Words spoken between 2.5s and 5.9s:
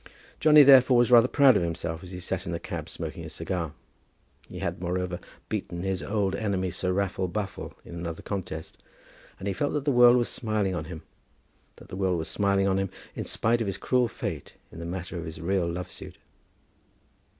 the cab smoking his cigar. He had, moreover, beaten